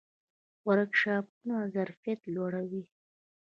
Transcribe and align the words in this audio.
ورکشاپونه 0.67 1.55
ظرفیت 1.73 2.21
لوړوي 2.35 2.83